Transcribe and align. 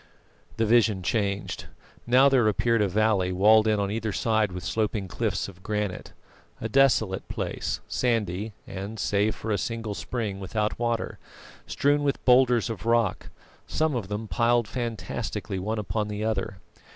The 0.57 0.65
vision 0.65 1.03
changed. 1.03 1.65
Now 2.07 2.27
there 2.27 2.47
appeared 2.47 2.81
a 2.81 2.87
valley 2.87 3.31
walled 3.31 3.67
in 3.67 3.79
on 3.79 3.91
either 3.91 4.11
side 4.11 4.51
with 4.51 4.63
sloping 4.63 5.07
cliffs 5.07 5.47
of 5.47 5.61
granite; 5.61 6.11
a 6.59 6.67
desolate 6.67 7.27
place, 7.27 7.81
sandy 7.87 8.53
and, 8.65 8.97
save 8.97 9.35
for 9.35 9.51
a 9.51 9.59
single 9.59 9.93
spring, 9.93 10.39
without 10.39 10.79
water, 10.79 11.19
strewn 11.67 12.01
with 12.01 12.25
boulders 12.25 12.67
of 12.67 12.87
rock, 12.87 13.29
some 13.67 13.93
of 13.95 14.07
them 14.07 14.27
piled 14.27 14.67
fantastically 14.67 15.59
one 15.59 15.77
upon 15.77 16.07
the 16.07 16.23
other. 16.25 16.57